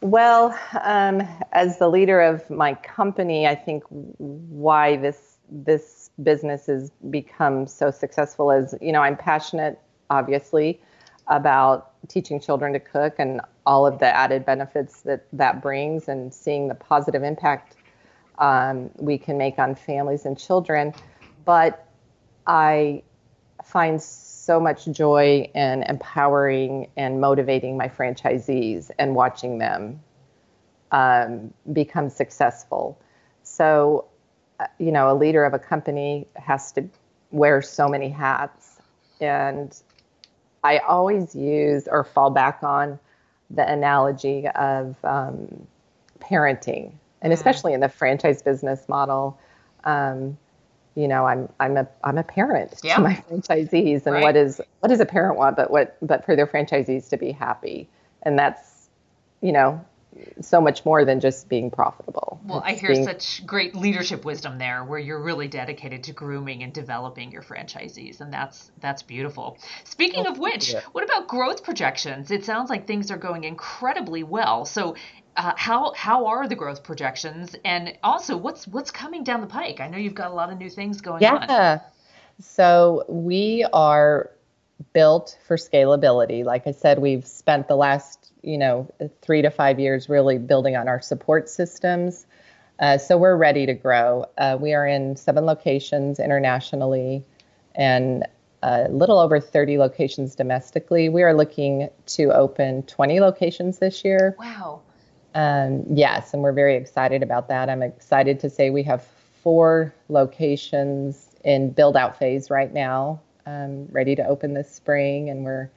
Well, 0.01 0.57
um, 0.84 1.22
as 1.51 1.79
the 1.79 1.88
leader 1.88 2.22
of 2.22 2.48
my 2.50 2.75
company, 2.75 3.48
I 3.48 3.55
think 3.55 3.84
why 3.89 4.98
this 4.98 5.35
this 5.50 6.10
business 6.22 6.68
has 6.68 6.92
become 7.10 7.68
so 7.68 7.92
successful 7.92 8.52
is, 8.52 8.75
you 8.82 8.92
know, 8.92 9.02
I'm 9.02 9.18
passionate, 9.18 9.80
obviously, 10.10 10.82
about 11.28 11.92
teaching 12.08 12.40
children 12.40 12.74
to 12.74 12.80
cook 12.80 13.16
and 13.18 13.42
all 13.66 13.88
of 13.88 14.00
the 14.00 14.06
added 14.06 14.46
benefits 14.46 15.02
that 15.02 15.25
that 15.34 15.62
brings 15.62 16.08
and 16.08 16.34
seeing 16.34 16.68
the 16.68 16.75
positive 16.75 17.24
impact 17.24 17.75
um, 18.38 18.90
we 18.98 19.18
can 19.18 19.38
make 19.38 19.58
on 19.60 19.75
families 19.75 20.25
and 20.25 20.38
children. 20.38 20.94
But 21.46 21.88
I 22.46 23.04
find 23.64 24.02
so 24.02 24.60
much 24.60 24.86
joy 24.86 25.50
in 25.56 25.84
empowering 25.84 26.90
and 26.96 27.20
motivating 27.20 27.78
my 27.78 27.88
franchisees 27.88 28.92
and 29.00 29.16
watching 29.16 29.58
them 29.58 30.02
um, 30.92 31.54
become 31.74 32.10
successful. 32.10 33.02
So 33.44 34.06
you 34.80 34.92
know, 34.92 35.12
a 35.12 35.16
leader 35.16 35.44
of 35.44 35.54
a 35.54 35.60
company 35.60 36.28
has 36.36 36.72
to 36.74 36.88
wear 37.32 37.62
so 37.62 37.88
many 37.88 38.10
hats. 38.10 38.80
And 39.20 39.76
I 40.64 40.80
always 40.80 41.36
use 41.36 41.88
or 41.88 42.04
fall 42.04 42.30
back 42.30 42.64
on 42.64 43.00
the 43.50 43.70
analogy 43.70 44.48
of 44.56 44.96
um, 45.04 45.68
parenting, 46.20 46.92
and 47.22 47.32
mm. 47.32 47.36
especially 47.36 47.74
in 47.74 47.80
the 47.80 47.90
franchise 47.90 48.42
business 48.42 48.90
model. 48.90 49.40
Um, 49.84 50.38
you 50.96 51.08
know, 51.08 51.26
I'm 51.28 51.50
I'm 51.60 51.78
a 51.78 51.88
I'm 52.04 52.18
a 52.18 52.24
parent 52.24 52.80
yeah. 52.84 52.96
to 52.96 53.02
my 53.02 53.14
franchisees, 53.30 54.06
and 54.06 54.16
right. 54.16 54.24
what 54.24 54.36
is 54.36 54.62
what 54.80 54.90
does 54.90 55.00
a 55.00 55.06
parent 55.06 55.38
want, 55.38 55.56
but 55.56 55.70
what 55.70 55.98
but 56.02 56.26
for 56.26 56.36
their 56.36 56.48
franchisees 56.48 57.10
to 57.10 57.18
be 57.18 57.32
happy, 57.32 57.88
and 58.24 58.40
that's, 58.40 58.90
you 59.42 59.52
know, 59.52 59.84
so 60.41 60.62
much 60.62 60.86
more 60.86 61.05
than 61.05 61.19
just 61.19 61.50
being 61.50 61.69
profitable. 61.72 62.39
Well, 62.45 62.60
it's 62.60 62.67
I 62.67 62.74
hear 62.74 62.91
being... 62.91 63.05
such 63.05 63.45
great 63.45 63.75
leadership 63.75 64.25
wisdom 64.25 64.57
there 64.57 64.84
where 64.84 65.00
you're 65.00 65.22
really 65.22 65.48
dedicated 65.48 66.03
to 66.05 66.13
grooming 66.13 66.63
and 66.63 66.74
developing 66.74 67.31
your 67.31 67.41
franchisees 67.41 68.22
and 68.22 68.31
that's 68.31 68.72
that's 68.79 69.03
beautiful. 69.03 69.57
Speaking 69.84 70.27
of 70.27 70.38
which, 70.38 70.74
yeah. 70.74 70.81
what 70.91 71.03
about 71.03 71.27
growth 71.27 71.63
projections? 71.63 72.31
It 72.31 72.45
sounds 72.45 72.69
like 72.69 72.88
things 72.88 73.12
are 73.12 73.17
going 73.17 73.43
incredibly 73.43 74.24
well. 74.24 74.65
So 74.65 74.95
uh, 75.38 75.53
how 75.57 75.93
how 75.93 76.27
are 76.27 76.48
the 76.48 76.55
growth 76.55 76.84
projections 76.84 77.55
and 77.65 77.98
also 78.03 78.38
what's 78.38 78.67
what's 78.67 78.91
coming 78.91 79.24
down 79.24 79.41
the 79.41 79.48
pike? 79.48 79.79
I 79.79 79.88
know 79.88 79.98
you've 79.98 80.15
got 80.15 80.31
a 80.31 80.34
lot 80.34 80.51
of 80.51 80.57
new 80.57 80.69
things 80.69 81.01
going 81.01 81.22
yeah. 81.22 81.36
on. 81.36 81.50
Yeah. 81.50 81.79
So 82.41 83.05
we 83.07 83.65
are 83.72 84.31
built 84.93 85.38
for 85.48 85.57
scalability. 85.57 86.43
Like 86.43 86.67
I 86.67 86.72
said, 86.72 87.00
we've 87.00 87.25
spent 87.25 87.67
the 87.67 87.75
last 87.75 88.25
you 88.46 88.58
know, 88.58 88.88
three 89.22 89.42
to 89.42 89.50
five 89.50 89.80
years 89.80 90.08
really 90.08 90.38
building 90.38 90.75
on 90.75 90.88
our 90.88 91.02
support 91.02 91.50
systems. 91.50 92.25
Uh, 92.80 92.98
so 92.98 93.18
we're 93.18 93.36
ready 93.36 93.66
to 93.66 93.74
grow. 93.74 94.25
Uh, 94.38 94.58
we 94.60 94.74
are 94.74 94.86
in 94.86 95.16
seven 95.16 95.46
locations 95.46 96.20
internationally 96.20 97.24
and 97.74 98.25
a 98.62 98.88
little 98.90 99.20
over 99.20 99.40
30 99.40 99.78
locations 99.78 100.36
domestically. 100.36 101.10
We 101.10 101.24
are 101.24 101.34
looking 101.34 101.90
to 102.08 102.32
open 102.32 102.84
20 102.84 103.20
locations 103.20 103.80
this 103.80 104.04
year. 104.04 104.36
Wow. 104.38 104.82
Um, 105.34 105.84
yes, 105.92 106.34
and 106.34 106.42
we're 106.44 106.54
very 106.54 106.75
excited 106.75 107.24
about 107.24 107.48
that. 107.50 107.70
I'm 107.70 107.84
excited 107.84 108.40
to 108.42 108.50
say 108.50 108.70
we 108.70 108.84
have 108.84 109.06
four 109.44 109.94
locations 110.08 111.30
in 111.44 111.72
build 111.72 111.98
out 111.98 112.18
phase 112.18 112.50
right 112.50 112.74
now, 112.74 113.22
um, 113.46 113.88
ready 113.92 114.16
to 114.16 114.25
open 114.25 114.54
this 114.54 114.72
spring, 114.72 115.30
and 115.30 115.44
we're 115.44 115.70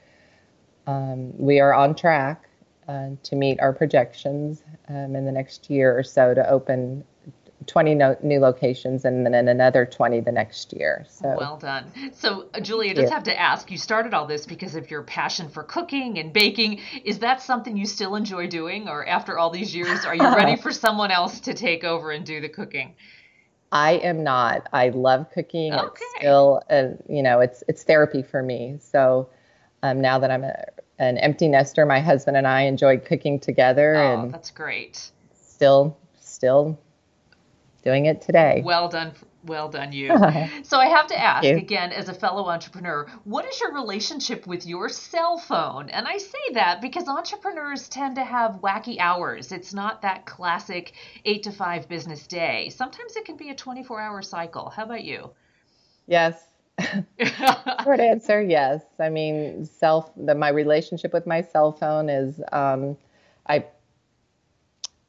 um, 0.86 1.36
we 1.36 1.60
are 1.60 1.74
on 1.74 1.94
track 1.94 2.47
uh, 2.88 3.10
to 3.22 3.36
meet 3.36 3.60
our 3.60 3.72
projections 3.72 4.62
um, 4.88 5.14
in 5.14 5.24
the 5.24 5.32
next 5.32 5.68
year 5.68 5.96
or 5.96 6.02
so 6.02 6.34
to 6.34 6.48
open 6.48 7.04
20 7.66 7.94
no, 7.94 8.16
new 8.22 8.40
locations 8.40 9.04
and 9.04 9.26
then 9.26 9.46
another 9.46 9.84
20 9.84 10.20
the 10.20 10.32
next 10.32 10.72
year. 10.72 11.04
So 11.08 11.36
well 11.38 11.58
done. 11.58 11.92
So 12.14 12.46
uh, 12.54 12.60
Julia, 12.60 12.92
I 12.92 12.94
just 12.94 13.12
have 13.12 13.24
to 13.24 13.38
ask, 13.38 13.70
you 13.70 13.76
started 13.76 14.14
all 14.14 14.26
this 14.26 14.46
because 14.46 14.74
of 14.74 14.90
your 14.90 15.02
passion 15.02 15.48
for 15.50 15.62
cooking 15.62 16.18
and 16.18 16.32
baking. 16.32 16.80
Is 17.04 17.18
that 17.18 17.42
something 17.42 17.76
you 17.76 17.84
still 17.84 18.16
enjoy 18.16 18.46
doing 18.46 18.88
or 18.88 19.06
after 19.06 19.38
all 19.38 19.50
these 19.50 19.74
years 19.74 20.04
are 20.04 20.14
you 20.14 20.34
ready 20.34 20.56
for 20.62 20.72
someone 20.72 21.10
else 21.10 21.40
to 21.40 21.54
take 21.54 21.84
over 21.84 22.10
and 22.10 22.24
do 22.24 22.40
the 22.40 22.48
cooking? 22.48 22.94
I 23.70 23.92
am 23.96 24.24
not. 24.24 24.66
I 24.72 24.88
love 24.88 25.30
cooking. 25.30 25.74
Okay. 25.74 25.86
It's 26.00 26.14
still, 26.20 26.62
uh, 26.70 26.88
you 27.06 27.22
know, 27.22 27.40
it's 27.40 27.62
it's 27.68 27.82
therapy 27.82 28.22
for 28.22 28.42
me. 28.42 28.78
So 28.80 29.28
um, 29.82 30.00
now 30.00 30.18
that 30.20 30.30
I'm 30.30 30.44
a 30.44 30.64
an 30.98 31.18
empty 31.18 31.48
nester. 31.48 31.86
My 31.86 32.00
husband 32.00 32.36
and 32.36 32.46
I 32.46 32.62
enjoyed 32.62 33.04
cooking 33.04 33.38
together. 33.40 33.96
Oh, 33.96 34.20
and 34.20 34.34
that's 34.34 34.50
great. 34.50 35.10
Still, 35.34 35.96
still 36.20 36.78
doing 37.82 38.06
it 38.06 38.20
today. 38.20 38.62
Well 38.64 38.88
done. 38.88 39.12
Well 39.44 39.68
done, 39.68 39.92
you. 39.92 40.08
so 40.62 40.78
I 40.78 40.86
have 40.86 41.06
to 41.06 41.18
ask 41.18 41.46
again, 41.46 41.92
as 41.92 42.08
a 42.08 42.14
fellow 42.14 42.48
entrepreneur, 42.48 43.06
what 43.24 43.46
is 43.46 43.60
your 43.60 43.72
relationship 43.72 44.46
with 44.46 44.66
your 44.66 44.88
cell 44.88 45.38
phone? 45.38 45.88
And 45.90 46.06
I 46.06 46.18
say 46.18 46.52
that 46.54 46.80
because 46.80 47.08
entrepreneurs 47.08 47.88
tend 47.88 48.16
to 48.16 48.24
have 48.24 48.60
wacky 48.62 48.98
hours. 48.98 49.52
It's 49.52 49.72
not 49.72 50.02
that 50.02 50.26
classic 50.26 50.92
eight 51.24 51.44
to 51.44 51.52
five 51.52 51.88
business 51.88 52.26
day. 52.26 52.68
Sometimes 52.70 53.16
it 53.16 53.24
can 53.24 53.36
be 53.36 53.50
a 53.50 53.54
24 53.54 54.00
hour 54.00 54.22
cycle. 54.22 54.70
How 54.70 54.84
about 54.84 55.04
you? 55.04 55.30
Yes, 56.06 56.47
Short 57.84 58.00
answer, 58.00 58.40
yes. 58.40 58.82
I 59.00 59.08
mean, 59.08 59.64
self 59.64 60.10
the 60.16 60.34
my 60.34 60.48
relationship 60.48 61.12
with 61.12 61.26
my 61.26 61.42
cell 61.42 61.72
phone 61.72 62.08
is 62.08 62.40
um, 62.52 62.96
I 63.46 63.64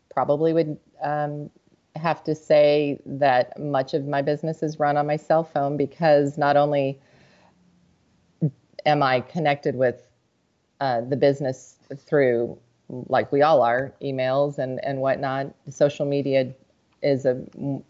probably 0.10 0.54
would 0.54 0.78
um, 1.04 1.50
have 1.96 2.24
to 2.24 2.36
say 2.36 3.00
that 3.06 3.60
much 3.60 3.94
of 3.94 4.08
my 4.08 4.22
business 4.22 4.64
is 4.64 4.80
run 4.80 4.98
on 4.98 5.06
my 5.06 5.18
cell 5.18 5.44
phone 5.44 5.78
because 5.78 6.38
not 6.38 6.58
only 6.58 7.00
am 8.86 9.04
I 9.04 9.22
connected 9.22 9.76
with 9.76 10.02
uh, 10.80 11.02
the 11.02 11.18
business 11.18 11.76
through, 11.98 12.58
like 12.90 13.32
we 13.32 13.42
all 13.42 13.62
are, 13.62 13.94
emails 14.02 14.58
and, 14.58 14.80
and 14.84 15.00
whatnot, 15.00 15.54
social 15.70 16.06
media 16.06 16.54
is 17.04 17.26
a 17.26 17.42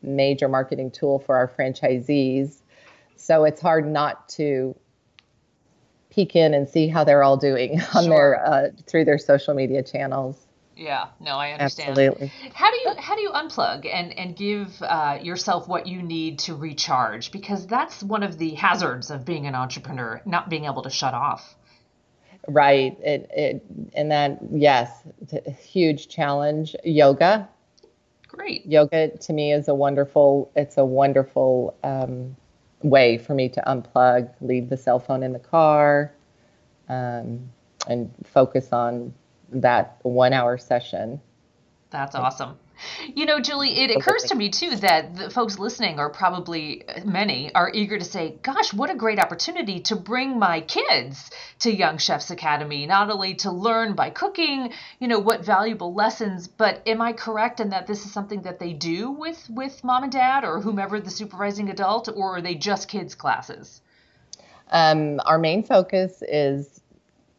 major 0.01 0.47
marketing 0.47 0.91
tool 0.91 1.19
for 1.19 1.35
our 1.35 1.47
franchisees 1.47 2.61
so 3.19 3.43
it's 3.43 3.61
hard 3.61 3.85
not 3.85 4.29
to 4.29 4.75
peek 6.09 6.35
in 6.35 6.53
and 6.53 6.67
see 6.67 6.87
how 6.87 7.03
they're 7.03 7.23
all 7.23 7.37
doing 7.37 7.79
on 7.93 8.05
sure. 8.05 8.09
their 8.09 8.45
uh, 8.45 8.69
through 8.87 9.05
their 9.05 9.17
social 9.17 9.53
media 9.53 9.83
channels. 9.83 10.45
Yeah, 10.75 11.07
no, 11.19 11.31
I 11.31 11.51
understand. 11.51 11.89
Absolutely. 11.89 12.31
How 12.53 12.71
do 12.71 12.77
you 12.77 12.93
how 12.97 13.15
do 13.15 13.21
you 13.21 13.31
unplug 13.31 13.85
and 13.85 14.17
and 14.17 14.35
give 14.35 14.81
uh, 14.81 15.19
yourself 15.21 15.67
what 15.67 15.87
you 15.87 16.01
need 16.01 16.39
to 16.39 16.55
recharge? 16.55 17.31
Because 17.31 17.67
that's 17.67 18.01
one 18.01 18.23
of 18.23 18.37
the 18.37 18.51
hazards 18.51 19.11
of 19.11 19.25
being 19.25 19.45
an 19.45 19.55
entrepreneur, 19.55 20.21
not 20.25 20.49
being 20.49 20.65
able 20.65 20.83
to 20.83 20.89
shut 20.89 21.13
off. 21.13 21.55
Right. 22.47 22.97
It 23.01 23.29
it 23.33 23.65
and 23.93 24.11
that 24.11 24.39
yes, 24.51 24.89
a 25.33 25.51
huge 25.51 26.07
challenge. 26.07 26.75
Yoga. 26.85 27.49
Great. 28.29 28.65
Yoga 28.65 29.17
to 29.17 29.33
me 29.33 29.51
is 29.51 29.67
a 29.67 29.75
wonderful. 29.75 30.49
It's 30.55 30.77
a 30.77 30.85
wonderful. 30.85 31.77
Um, 31.83 32.37
way 32.81 33.17
for 33.17 33.33
me 33.33 33.49
to 33.49 33.61
unplug, 33.67 34.29
leave 34.41 34.69
the 34.69 34.77
cell 34.77 34.99
phone 34.99 35.23
in 35.23 35.33
the 35.33 35.39
car, 35.39 36.13
um, 36.87 37.49
and 37.87 38.11
focus 38.23 38.71
on 38.71 39.13
that 39.51 39.97
one 40.03 40.33
hour 40.33 40.57
session. 40.57 41.19
That's 41.89 42.15
awesome. 42.15 42.57
You 43.13 43.25
know, 43.25 43.39
Julie, 43.39 43.79
it 43.81 43.91
occurs 43.91 44.23
to 44.23 44.35
me 44.35 44.49
too 44.49 44.75
that 44.77 45.15
the 45.15 45.29
folks 45.29 45.59
listening 45.59 45.99
are 45.99 46.09
probably 46.09 46.83
many 47.03 47.53
are 47.53 47.71
eager 47.73 47.97
to 47.97 48.05
say, 48.05 48.35
"Gosh, 48.41 48.73
what 48.73 48.89
a 48.89 48.95
great 48.95 49.19
opportunity 49.19 49.79
to 49.81 49.95
bring 49.95 50.39
my 50.39 50.61
kids 50.61 51.29
to 51.59 51.71
Young 51.71 51.97
Chefs 51.97 52.31
Academy, 52.31 52.85
not 52.85 53.09
only 53.09 53.35
to 53.35 53.51
learn 53.51 53.93
by 53.93 54.09
cooking, 54.09 54.73
you 54.99 55.07
know, 55.07 55.19
what 55.19 55.43
valuable 55.43 55.93
lessons, 55.93 56.47
but 56.47 56.81
am 56.87 57.01
I 57.01 57.13
correct 57.13 57.59
in 57.59 57.69
that 57.69 57.87
this 57.87 58.05
is 58.05 58.13
something 58.13 58.41
that 58.43 58.59
they 58.59 58.73
do 58.73 59.11
with 59.11 59.49
with 59.49 59.83
mom 59.83 60.03
and 60.03 60.11
dad 60.11 60.43
or 60.43 60.61
whomever 60.61 60.99
the 60.99 61.09
supervising 61.09 61.69
adult, 61.69 62.09
or 62.09 62.37
are 62.37 62.41
they 62.41 62.55
just 62.55 62.87
kids 62.87 63.15
classes?" 63.15 63.81
Um, 64.71 65.19
our 65.25 65.39
main 65.39 65.63
focus 65.63 66.21
is 66.27 66.81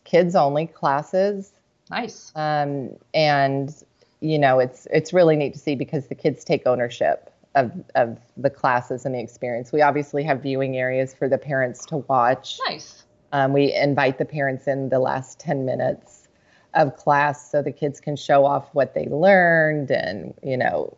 kids 0.04 0.34
only 0.34 0.66
classes. 0.66 1.52
Nice. 1.90 2.32
Um, 2.34 2.96
and 3.14 3.74
you 4.20 4.38
know, 4.38 4.58
it's 4.58 4.86
it's 4.90 5.12
really 5.12 5.36
neat 5.36 5.54
to 5.54 5.58
see 5.58 5.74
because 5.74 6.06
the 6.08 6.14
kids 6.14 6.44
take 6.44 6.66
ownership 6.66 7.32
of 7.54 7.72
of 7.94 8.18
the 8.36 8.50
classes 8.50 9.04
and 9.04 9.14
the 9.14 9.20
experience. 9.20 9.72
We 9.72 9.82
obviously 9.82 10.22
have 10.24 10.42
viewing 10.42 10.76
areas 10.76 11.14
for 11.14 11.28
the 11.28 11.38
parents 11.38 11.84
to 11.86 11.98
watch. 11.98 12.58
Nice. 12.68 13.04
Um, 13.32 13.52
we 13.52 13.72
invite 13.72 14.18
the 14.18 14.24
parents 14.24 14.66
in 14.66 14.88
the 14.88 14.98
last 14.98 15.38
10 15.38 15.64
minutes 15.64 16.28
of 16.74 16.96
class 16.96 17.50
so 17.50 17.62
the 17.62 17.72
kids 17.72 18.00
can 18.00 18.16
show 18.16 18.44
off 18.44 18.68
what 18.74 18.94
they 18.94 19.06
learned 19.06 19.90
and 19.90 20.34
you 20.42 20.56
know 20.56 20.96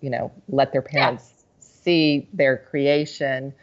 you 0.00 0.10
know 0.10 0.30
let 0.48 0.72
their 0.72 0.82
parents 0.82 1.44
see 1.58 2.28
their 2.34 2.58
creation 2.58 3.54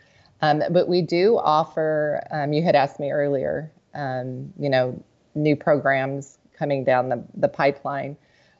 um, 0.41 0.63
but 0.71 0.87
we 0.87 1.01
do 1.01 1.37
offer 1.37 2.25
um, 2.31 2.53
you 2.53 2.63
had 2.63 2.75
asked 2.75 2.99
me 2.99 3.11
earlier 3.11 3.71
um, 3.93 4.51
you 4.57 4.69
know 4.69 4.99
new 5.35 5.55
programs 5.55 6.39
coming 6.57 6.83
down 6.83 7.09
the, 7.09 7.23
the 7.35 7.47
pipeline. 7.47 8.17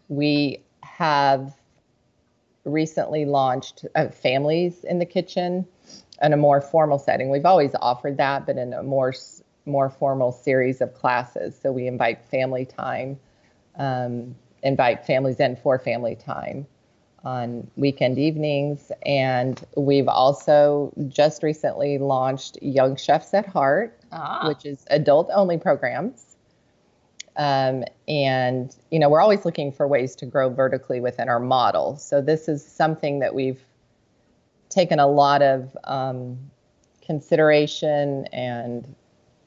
We 0.08 0.64
have 0.84 1.54
recently 2.64 3.26
launched 3.26 3.86
uh, 3.96 4.10
families 4.10 4.84
in 4.84 5.00
the 5.00 5.06
kitchen 5.06 5.66
in 6.22 6.34
a 6.34 6.38
more 6.38 6.62
formal 6.62 7.00
setting. 7.00 7.30
We've 7.30 7.46
always 7.46 7.72
offered 7.82 8.18
that, 8.18 8.46
but 8.46 8.58
in 8.58 8.74
a 8.74 8.84
more 8.84 9.14
more 9.66 9.90
formal 9.90 10.32
series 10.32 10.80
of 10.80 10.94
classes. 10.94 11.60
So 11.62 11.74
we 11.74 11.88
invite 11.88 12.24
family 12.24 12.66
time, 12.66 13.20
um, 13.76 14.34
invite 14.64 15.06
families 15.06 15.40
in 15.40 15.58
for 15.58 15.78
family 15.78 16.16
time 16.16 16.66
on 17.24 17.70
weekend 17.76 18.18
evenings, 18.18 18.92
and 19.06 19.64
we've 19.76 20.08
also 20.08 20.94
just 21.10 21.44
recently 21.44 21.98
launched 21.98 22.58
Young 22.62 22.96
Chefs 22.96 23.34
at 23.34 23.46
Heart, 23.46 24.00
ah. 24.14 24.48
which 24.48 24.66
is 24.66 24.86
adult 24.90 25.30
only 25.34 25.58
programs. 25.58 26.37
Um, 27.38 27.84
and 28.08 28.76
you 28.90 28.98
know, 28.98 29.10
we're 29.10 29.22
always 29.22 29.46
looking 29.46 29.72
for 29.72 29.88
ways 29.88 30.16
to 30.18 30.26
grow 30.26 30.50
vertically 30.50 31.00
within 31.00 31.30
our 31.30 31.40
model. 31.40 31.96
So 31.98 32.20
this 32.20 32.50
is 32.50 32.66
something 32.66 33.20
that 33.20 33.34
we've 33.36 33.62
taken 34.70 35.00
a 35.00 35.08
lot 35.08 35.42
of 35.44 35.78
um, 35.84 36.38
consideration 37.06 38.26
and 38.34 38.96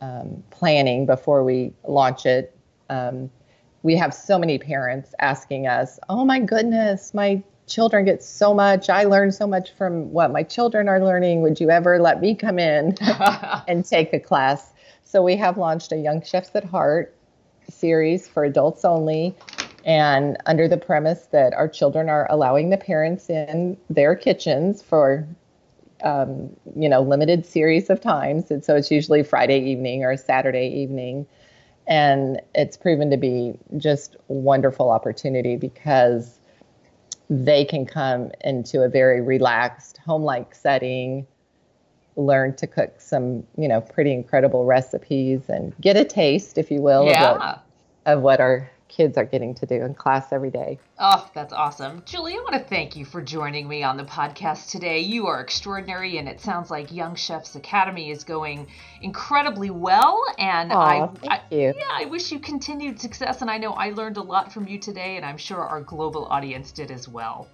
um, 0.01 0.43
planning 0.51 1.05
before 1.05 1.45
we 1.45 1.73
launch 1.87 2.27
it. 2.27 2.57
Um, 2.89 3.31
we 3.83 3.97
have 3.97 4.15
so 4.15 4.39
many 4.39 4.59
parents 4.59 5.13
asking 5.19 5.67
us, 5.67 5.99
"Oh 6.09 6.25
my 6.25 6.39
goodness, 6.39 7.13
my 7.13 7.43
children 7.67 8.05
get 8.05 8.23
so 8.23 8.55
much. 8.55 8.89
I 8.89 9.05
learn 9.05 9.33
so 9.33 9.47
much 9.47 9.73
from 9.73 10.13
what 10.13 10.31
my 10.31 10.43
children 10.43 10.89
are 10.89 11.05
learning. 11.05 11.43
Would 11.43 11.61
you 11.61 11.71
ever 11.71 11.99
let 11.99 12.21
me 12.21 12.35
come 12.35 12.59
in 12.59 12.97
and 13.69 13.85
take 13.85 14.13
a 14.13 14.21
class?" 14.21 14.73
So 15.03 15.25
we 15.25 15.35
have 15.37 15.59
launched 15.59 15.91
a 15.91 15.97
Young 15.97 16.23
Chefs 16.23 16.55
at 16.55 16.65
Heart 16.65 17.17
series 17.71 18.29
for 18.29 18.45
adults 18.45 18.85
only. 18.85 19.35
And 19.85 20.37
under 20.47 20.69
the 20.69 20.77
premise 20.77 21.27
that 21.33 21.55
our 21.55 21.69
children 21.69 22.09
are 22.09 22.27
allowing 22.31 22.71
the 22.71 22.77
parents 22.77 23.31
in 23.31 23.79
their 23.89 24.15
kitchens 24.15 24.83
for 24.83 25.27
um, 26.03 26.51
you 26.77 26.89
know 26.89 27.03
limited 27.03 27.47
series 27.47 27.91
of 27.91 28.01
times. 28.01 28.51
And 28.51 28.65
so 28.65 28.77
it's 28.77 28.91
usually 28.91 29.23
friday 29.23 29.61
evening 29.61 30.05
or 30.05 30.17
saturday 30.17 30.69
evening. 30.69 31.27
And 31.87 32.41
it's 32.55 32.77
proven 32.77 33.11
to 33.11 33.17
be 33.17 33.55
just 33.77 34.17
wonderful 34.29 34.91
opportunity 34.91 35.57
because 35.57 36.39
they 37.29 37.65
can 37.65 37.87
come 37.87 38.31
into 38.43 38.83
a 38.83 38.89
very 38.89 39.21
relaxed 39.21 39.99
home-like 39.99 40.55
setting 40.55 41.27
learn 42.25 42.55
to 42.57 42.67
cook 42.67 43.01
some 43.01 43.45
you 43.57 43.69
know 43.69 43.81
pretty 43.81 44.13
incredible 44.13 44.65
recipes 44.65 45.49
and 45.49 45.75
get 45.81 45.97
a 45.97 46.05
taste 46.05 46.59
if 46.59 46.71
you 46.71 46.81
will 46.81 47.07
yeah. 47.07 47.31
of, 47.31 47.39
what, 47.39 47.65
of 48.07 48.23
what 48.23 48.41
our 48.41 48.71
kids 48.91 49.17
are 49.17 49.25
getting 49.25 49.55
to 49.55 49.67
do 49.67 49.77
in 49.77 49.95
class 49.95 50.33
every 50.33 50.51
day. 50.51 50.79
Oh, 50.99 51.31
that's 51.33 51.53
awesome. 51.53 52.03
Julie, 52.05 52.35
I 52.35 52.37
want 52.39 52.55
to 52.55 52.69
thank 52.69 52.97
you 52.97 53.05
for 53.05 53.23
joining 53.23 53.69
me 53.69 53.83
on 53.83 53.97
the 53.97 54.05
podcast 54.05 54.71
today. 54.71 54.99
You 54.99 55.29
are 55.29 55.41
extraordinary, 55.41 56.19
and 56.19 56.29
it 56.29 56.41
sounds 56.41 56.71
like 56.71 56.93
Young 56.93 57.15
Chefs 57.15 57.55
Academy 57.55 58.11
is 58.11 58.25
going 58.25 58.67
incredibly 59.01 59.71
well. 59.71 60.23
And 60.39 60.73
I, 60.73 61.09
I, 61.29 61.41
yeah, 61.51 61.73
I 61.91 62.07
wish 62.07 62.33
you 62.33 62.41
continued 62.41 63.01
success. 63.01 63.41
And 63.41 63.51
I 63.51 63.59
know 63.59 63.73
I 63.73 63.91
learned 63.91 64.17
a 64.17 64.23
lot 64.23 64.53
from 64.53 64.67
you 64.67 64.79
today, 64.79 65.17
and 65.17 65.25
I'm 65.25 65.39
sure 65.39 65.61
our 65.61 65.81
global 65.81 66.27
audience 66.27 66.73
did 66.73 66.91
as 66.91 67.09
well. 67.09 67.49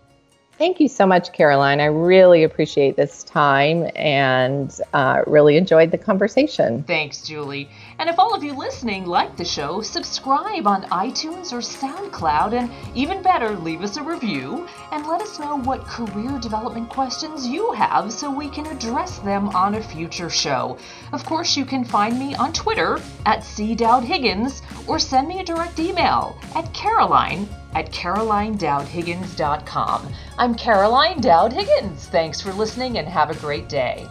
Thank 0.58 0.80
you 0.80 0.88
so 0.88 1.06
much, 1.06 1.34
Caroline. 1.34 1.80
I 1.80 1.86
really 1.86 2.44
appreciate 2.44 2.96
this 2.96 3.22
time 3.24 3.90
and 3.94 4.74
uh, 4.94 5.20
really 5.26 5.58
enjoyed 5.58 5.90
the 5.90 5.98
conversation. 5.98 6.82
Thanks, 6.84 7.20
Julie. 7.20 7.68
And 7.98 8.08
if 8.08 8.18
all 8.18 8.34
of 8.34 8.42
you 8.42 8.54
listening 8.54 9.04
like 9.04 9.36
the 9.36 9.44
show, 9.44 9.82
subscribe 9.82 10.66
on 10.66 10.84
iTunes 10.84 11.52
or 11.52 11.58
SoundCloud, 11.58 12.54
and 12.54 12.70
even 12.96 13.20
better, 13.20 13.50
leave 13.50 13.82
us 13.82 13.98
a 13.98 14.02
review 14.02 14.66
and 14.92 15.06
let 15.06 15.20
us 15.20 15.38
know 15.38 15.58
what 15.58 15.84
career 15.84 16.38
development 16.38 16.88
questions 16.88 17.46
you 17.46 17.72
have 17.72 18.10
so 18.10 18.30
we 18.30 18.48
can 18.48 18.64
address 18.66 19.18
them 19.18 19.50
on 19.50 19.74
a 19.74 19.82
future 19.82 20.30
show. 20.30 20.78
Of 21.12 21.22
course, 21.26 21.54
you 21.54 21.66
can 21.66 21.84
find 21.84 22.18
me 22.18 22.34
on 22.34 22.54
Twitter 22.54 22.98
at 23.26 23.40
cdowdhiggins 23.40 24.62
or 24.88 24.98
send 24.98 25.28
me 25.28 25.40
a 25.40 25.44
direct 25.44 25.78
email 25.78 26.38
at 26.54 26.72
caroline 26.72 27.46
at 27.76 27.92
carolinedowdhiggins.com. 27.92 30.12
I'm 30.38 30.54
Caroline 30.54 31.20
Dowd 31.20 31.52
Higgins. 31.52 32.06
Thanks 32.06 32.40
for 32.40 32.54
listening 32.54 32.96
and 32.96 33.06
have 33.06 33.28
a 33.28 33.34
great 33.34 33.68
day. 33.68 34.08